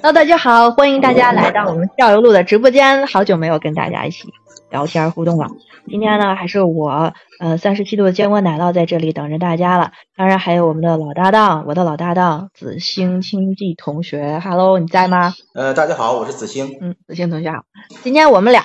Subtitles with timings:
[0.00, 3.04] Hello，大家好，欢迎大家来到我们校游录的直播间。
[3.08, 4.28] 好久没有跟大家一起
[4.70, 5.48] 聊天互动了。
[5.88, 9.90] 今天呢，还是我呃三十七度的坚果奶酪在这里等着大家了。
[10.16, 14.38] 当然还有我们的老搭档，我的老搭档子星清记同学。
[14.38, 15.34] Hello，你在吗？
[15.56, 16.78] 呃，大家好，我是子星。
[16.80, 17.64] 嗯，子星同学好。
[18.04, 18.62] 今天我们俩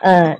[0.00, 0.36] 呃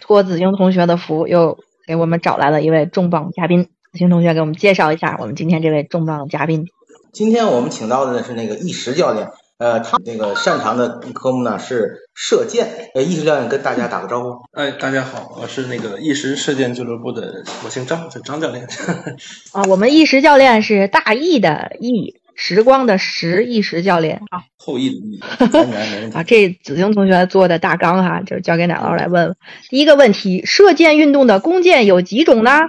[0.00, 3.64] 托子星同学的福，又给我们找来了一位重磅嘉宾。
[3.64, 6.66] 子星同学给我们介绍一下我们今天这位重磅嘉宾。
[7.12, 9.28] 今天我们请到的是那个易石教练。
[9.58, 12.90] 呃，他那个擅长的科目呢是射箭。
[12.94, 14.36] 呃，易石教练跟大家打个招呼。
[14.52, 18.68] 哎，大家好，我是那个易石射箭俱乐部的，我姓张，叫张教练。
[19.52, 25.20] 啊，我们易石教练是大义的义，时光的时，易石教练啊，后羿的羿。
[26.12, 29.36] 啊，这子星同学做的大纲哈，就交给奶酪来问问。
[29.70, 32.60] 第一个问题，射箭运动的弓箭有几种呢？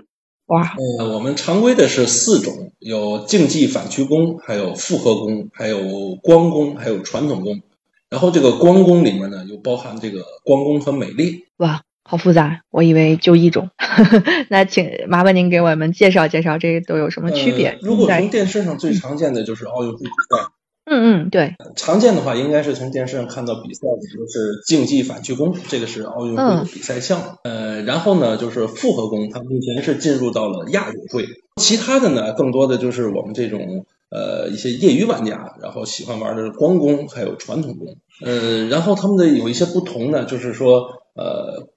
[0.48, 7.62] 哇，呃，我们常规的是四种，有竞技反曲弓，还有复合弓，还有光弓，还有传统弓。
[8.10, 11.46] 然后这个光弓里面呢，又包含这个光弓和美丽。
[11.58, 13.70] 哇，好复杂，我以为就一种。
[14.50, 17.78] 那请麻烦您给我们介绍介绍，这都有什么区别？
[17.82, 20.48] 如果从电视上最常见的就是奥运会比赛。
[20.90, 27.26] 嗯嗯，对，常见的话应该是从电视上看到比赛的，就是竞技反曲弓，这个是奥运会的比赛项目。
[27.44, 31.26] 呃，然后呢，就是复合弓，它目前是进入到了亚运会。
[31.62, 37.98] 其他的呢，更多的就是我们这种呃一些业余玩家，然后喜欢玩的光弓还有传统弓。
[38.26, 40.84] 呃，然后他们的有一些不同呢，就是说
[41.16, 41.68] 呃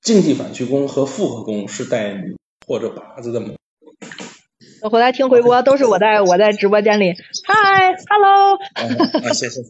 [0.00, 2.22] 竞技反曲弓和复合弓是带
[2.68, 3.42] 或者靶子的。
[4.88, 7.12] 回来听回播，都是我在我在直播间里。
[7.44, 8.56] 嗨，hello。
[8.74, 9.60] 啊，谢谢。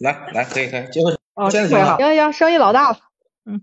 [0.00, 1.18] 来来，可以可以，接回去。
[1.34, 1.96] 哦，这回好。
[1.96, 2.98] 行行，声音老大了。
[3.46, 3.62] 嗯。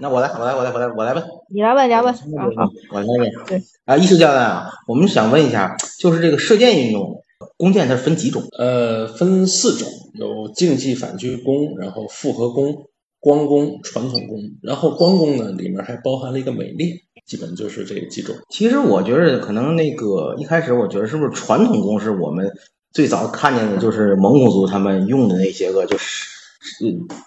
[0.00, 1.24] 那我来，我来，我来，我来，我来问。
[1.50, 2.14] 你来问，你来问。
[2.14, 2.18] 啊
[2.56, 3.30] 好，我来问。
[3.46, 3.62] 对。
[3.84, 7.22] 啊，艺术教练啊，我们想问一下，就是这个射箭运动，
[7.56, 8.42] 弓箭它是分几种？
[8.56, 12.86] 呃，分四种，有竞技反曲弓，然后复合弓、
[13.18, 14.38] 光弓、传统弓。
[14.62, 17.00] 然后光弓呢，里面还包含了一个美列。
[17.26, 18.36] 基本就是这几种。
[18.50, 22.50] 其实我觉得可能那个一开始我觉得是不是传统弓是我们
[22.92, 26.26] 最早看见的，就是蒙古族他们用的那些个，就是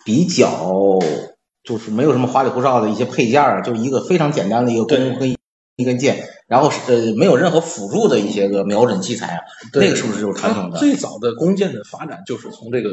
[0.05, 0.99] 比较
[1.63, 5.25] 就是没有什么花里胡哨的一些配件儿，就一个非常简单的一个弓和
[5.75, 9.41] 一根箭，然后呃没有任何辅助的一些个瞄准器材啊。
[9.73, 10.77] 那个是不是就是传统的？
[10.77, 12.91] 最早的弓箭的发展就是从这个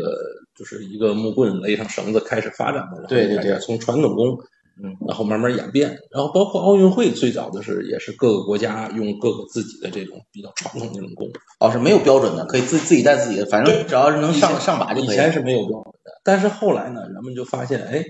[0.57, 3.07] 就是一个木棍勒上绳子开始发展的。
[3.09, 4.39] 对对对，从传统弓。
[4.83, 11.29] 嗯，然后慢慢演变，然后包括奥运会最早的是也是各个国家用各个自己的这种比较传统那种弓，
[11.61, 15.15] 哦是没有标准的，可以自自己带自己的，反正只要是能上上靶就可以。
[15.15, 18.05] 以前是没有标准的，但是后来呢，人们就发现，哎，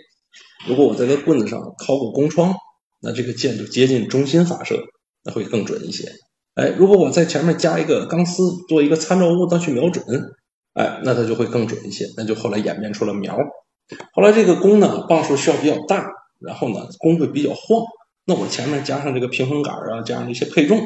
[0.67, 2.55] 如果我在这棍子上掏个弓窗，
[3.03, 4.79] 那这个箭就接近中心发射，
[5.23, 6.09] 那会更准一些。
[6.55, 10.03] 哎，如果我在前面加一个钢丝做一个参照物，再去瞄准，
[10.73, 12.07] 哎，那它就会更准一些。
[12.17, 13.37] 那就后来演变出了瞄。
[14.15, 16.09] 后来这个弓呢，磅数需要比较大。
[16.47, 17.85] 然后呢，弓会比较晃，
[18.27, 20.81] 那我前面加上这个平衡杆啊，加上一些配重，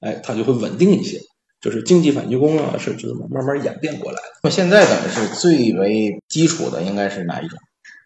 [0.00, 1.20] 哎，它就会稳定一些。
[1.60, 4.28] 就是竞技反击弓啊，是这么慢慢演变过来的。
[4.44, 7.58] 那现在的是最为基础的，应该是哪一种？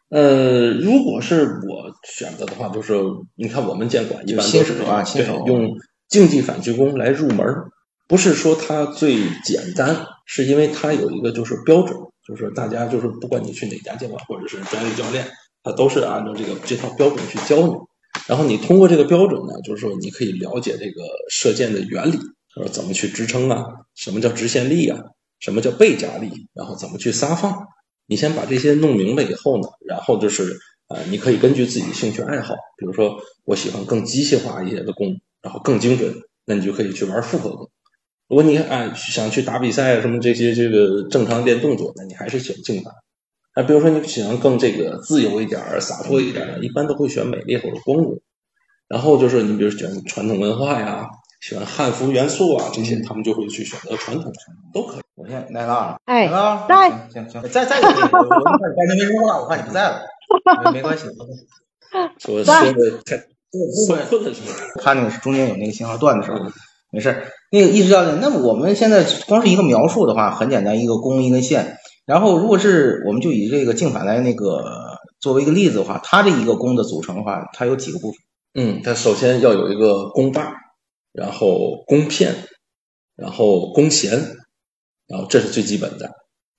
[0.08, 2.94] 呃，如果是我选择的话，就是
[3.36, 5.69] 你看我们监管一般都是啊，新手，用
[6.08, 7.46] 竞技反击弓来入门，
[8.08, 15.26] 不是说它最简单，是因为它有一个就是标准，就是大家就是不管你去哪家监管或者是专业教练。
[15.62, 17.75] 它都是按照这个这套标准去教你，
[18.27, 22.19] 然后你通过这个标准呢，就是说你可以了解这个射箭的原理，
[22.55, 23.65] 说怎么去支撑啊，
[23.95, 24.99] 什么叫直线力啊，
[25.39, 27.69] 什么叫背夹力，然后怎么去撒放。
[28.06, 37.70] 你先把这些弄明白以后呢，然后就是呃，你可以根据自己兴趣爱好，比如说我喜欢更机械化一些的弓，然后更精准，那你就可以去玩复合弓。
[38.29, 42.93] 如果你啊想去打比赛啊什么这些这个正常练动作，那你还是选竞反。
[43.54, 48.19] 啊，比如说你喜欢更这个自由一点儿、洒脱一点儿，一般都会选美丽或者光荣。
[48.88, 51.08] 然后就是你比如选传统文化呀，
[51.40, 54.32] 喜欢汉服元素啊这些，他们就会去选择传统，
[54.72, 55.00] 都可以。
[55.14, 56.26] 我先来了，哎，
[56.69, 58.58] 在，行行，在在，我我刚
[58.88, 60.02] 才没说话，我怕你不在了，
[60.72, 61.05] 没关系。
[62.19, 63.19] 说说的太
[63.50, 64.56] 过困了是吧？
[64.82, 66.38] 看那个中间有那个信号断的时候，
[66.90, 67.25] 没事儿。
[67.50, 71.76] 那个意识教练，那么我们现在光是一个描述的话，很简单，一个弓一根线。
[72.04, 78.20] 然后如果是我们就以这个镜反来那个作为一个例子的话，它这一个弓的组成的话，它有几个部分？
[78.54, 80.54] 嗯，它首先要有一个弓把，
[81.12, 82.34] 然后弓片，
[83.16, 84.37] 然后弓弦，
[85.06, 86.10] 然后这是最基本的。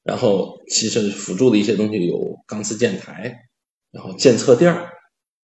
[0.04, 3.36] 然后其实辅助的一些东西有钢丝箭台，
[3.92, 4.90] 然后箭侧垫儿，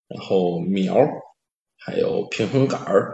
[0.07, 0.97] 然后苗，
[1.77, 3.13] 还有平衡杆儿。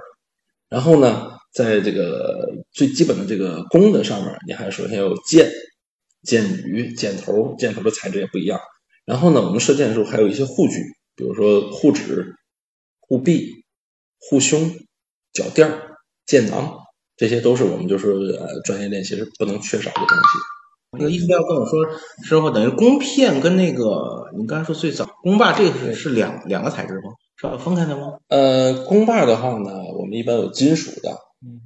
[0.70, 5.52] 然后呢，在这个最基本的这个弓的上面，你还首先有箭、
[6.24, 8.60] 箭羽、箭头，箭头的材质也不一样。
[9.06, 10.82] 然后呢，我们射箭的时候还有一些护具，
[11.16, 12.36] 比如说护指、
[13.00, 13.64] 护臂、
[14.20, 14.72] 护胸、
[15.32, 15.72] 脚垫、
[16.26, 16.78] 箭囊，
[17.16, 20.98] 这些都是我们就是呃专业练习是不能缺少的东西。
[20.98, 21.86] 那个意思要跟我说，
[22.24, 27.12] 师傅等于弓片跟那个你刚才说最早弓把这个是是两两个材质吗？
[27.36, 28.18] 是要分开的吗？
[28.30, 31.18] 呃，弓把的话呢，我们一般有金属的，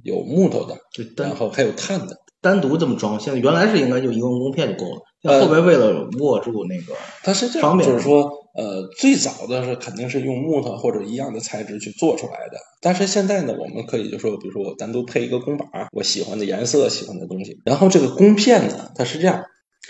[0.02, 0.76] 有木头的，
[1.16, 2.16] 然后还有碳的。
[2.42, 6.92] 单独这么装，现在原来是应该就一个弓片就够了，呃后边为了握住那个
[7.22, 19.44] 它是这样，就是说，呃，最早的是肯定是用木头或者一样的材质去做出来的，但是现在呢，我们可以就说，比如说我单独配一个弓把，我喜欢的颜色、喜欢的东西，然后这个弓片呢，它是这样，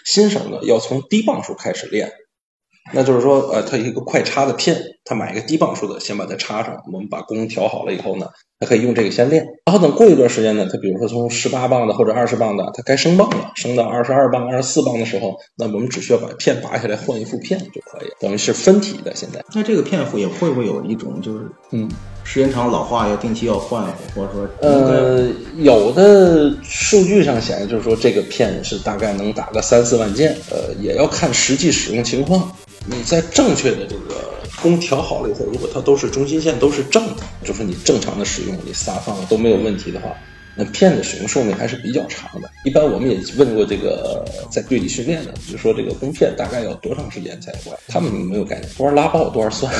[0.04, 2.12] 新手呢要从低磅数开始练，
[2.92, 8.26] 那就是说，呃，它有一个快插的片，他买一个低磅数的，先把它插上，我们把弓调好了以后呢，
[8.62, 19.12] 他可以用这个先练，然后等过一段时间呢，他比如说从十八磅的或者二十磅的，他该升磅了，升到二十二磅、二十四磅的时候，那我们只需要把片拔下来换一副片就可以，等于是分体的。
[19.16, 21.40] 现在，那这个片腹也会不会有一种就是
[21.72, 21.90] 嗯，
[22.22, 25.26] 时间长老化要定期要换，或者说呃，
[25.58, 32.48] 有的数据上显示就是说这个片是大概能打个三四万件，呃，也要看实际使用情况。
[32.86, 34.14] 你在正确的这个
[34.62, 40.08] 弓调好了以后，如果它都是中心线都是正的，就是你正常的使用，你撒放都没有问题的话，
[40.54, 42.48] 那片子使用寿命还是比较长的。
[42.64, 47.76] 一般我们也问过这个在队里训练的，就说这个弓片大概要多长时间才换？
[47.88, 49.72] 他们没有概念，多少拉爆多少算？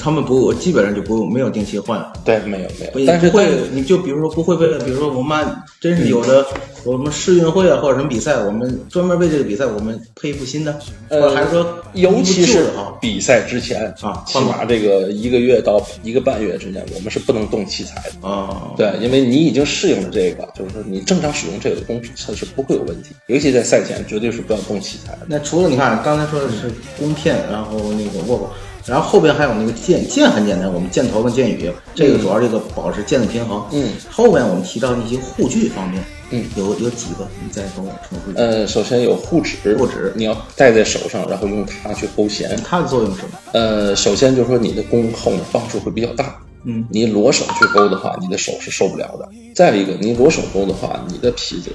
[0.00, 2.04] 他们不，我基本上就不没有定期换。
[2.24, 5.46] 对，没有没有，但是会，你就比如说不会为了，比如说我们
[5.80, 6.46] 真是有的
[6.86, 10.78] 有什么世运会啊或者什么比赛，我们专门为这个比赛我们配一副新的，
[11.08, 18.28] 或者还是说尤其是啊，比赛之前啊起码这个一个月到一个半月之间，我们是不能动器材的。
[18.28, 23.14] 啊，对，因为你已经适应了这个，就是说你正常使用这个工具，它是不会有问题。
[23.26, 25.20] 尤其在赛前，绝对是不要动器材的。
[25.26, 28.48] 那除了你看刚才说的是弓片，然后那个握把，
[28.86, 33.64] 然后后边还有那个箭，箭很简单，我们箭头跟箭羽，这个主要这个保持箭的平衡。
[33.72, 38.40] 嗯，后面我们提到那些护具方面，嗯，有有几个，你再跟我重复一下。
[38.40, 42.58] 呃，首先有护指，护指你要戴在手上，然后用它去勾弦。
[42.64, 43.38] 它的作用是什么？
[43.52, 49.28] 呃，首先就是说你的弓后面磅数会比较大，嗯，你裸手去勾的话，你的手是受不了的。
[49.54, 51.70] 再一个，你裸手勾的话，你的皮子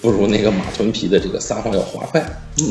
[0.00, 2.24] 不如那个马臀皮的这个撒谎要滑快。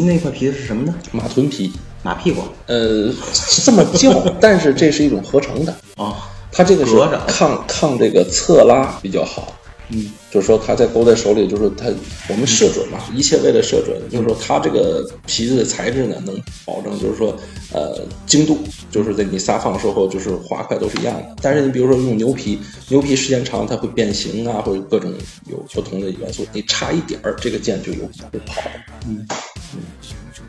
[0.06, 0.96] 那块皮子是什么呢？
[1.12, 1.72] 马臀皮，
[2.04, 6.16] 马屁股呃，是这么叫， 但是这是一种合成的，啊，
[6.52, 6.94] 它这个是
[7.28, 9.54] 抗抗这个侧拉比较好。
[9.90, 11.86] 嗯，就是说它在勾在手里，就是它
[12.30, 13.98] 我们射准嘛，一切为了射准。
[14.10, 17.34] 就是说它这个皮子的材质呢，能保证就是说
[17.74, 18.58] 呃精度，
[18.92, 21.36] 就是在你撒放的时候就是滑块都是一样的。
[21.42, 25.14] 但是你比如说用牛皮，牛皮时间长它会变形啊，或者各种
[25.50, 28.62] 有不同的元素，你差一点儿这个箭就有可能会跑。
[29.08, 29.26] 嗯
[29.74, 29.80] 嗯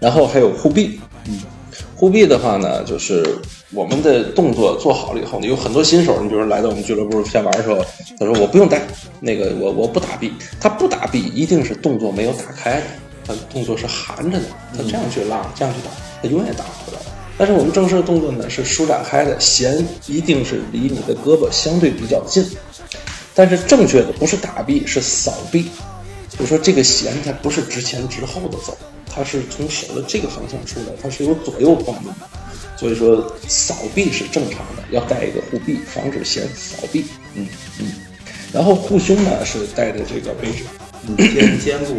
[0.00, 1.40] 然后还有护臂，嗯，
[1.95, 3.25] 护臂的话呢，就是
[3.70, 7.84] 我们的动作做好了以后呢，有很多新手，你比如来到我们俱乐部先玩的时候，
[8.18, 8.80] 他说我不用带，
[9.20, 12.87] 那个我我不打臂，他不打臂一定是动作没有打开的，
[13.26, 14.44] 他动作是含着的，
[14.75, 15.90] 他这样去拉，这样去打，
[16.22, 16.98] 他永远打不了。
[17.37, 22.44] 但是我们正式的动作呢是舒展开的，弦一定是离你的胳膊相对比较近，
[23.34, 25.68] 但是正确的不是打臂，是扫臂。
[26.38, 28.76] 就说这个弦它不是直前直后的走，
[29.12, 32.26] 它是从手的这个方向出来，它是有左右晃动的。
[32.76, 37.04] 所以说扫臂是正常的，要带一个护臂，防止弦扫臂。
[37.35, 37.47] 嗯
[37.80, 37.92] 嗯。
[38.52, 40.64] 然后护胸呢是带着这个位置，
[41.07, 41.97] 嗯肩肩部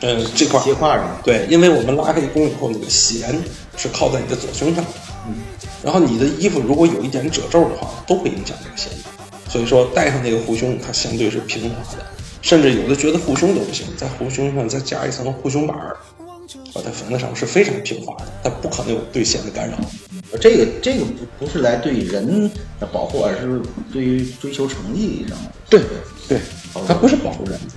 [0.00, 3.34] 嗯，这块儿斜挎上，对，因为我们拉开弓以后，你的弦
[3.76, 4.84] 是靠在你的左胸上，
[5.26, 5.36] 嗯，
[5.82, 8.90] 然后你的衣服如果有一点褶皱的话，都会影响这个弦。
[9.48, 12.04] 所以说带上那个护胸，它相对是平滑的，
[12.42, 15.96] 甚至有的觉得护胸都不行，在护胸上再加一层护胸板儿，
[16.72, 19.76] 把它缝在上是非常平滑的，它不可能有对线的干扰。
[20.40, 23.60] 这个这个不不是来对人的保护，而是
[23.92, 25.52] 对于追求成绩上的。
[25.68, 25.80] 对
[26.28, 26.40] 对，
[26.86, 27.74] 它不是保护人的，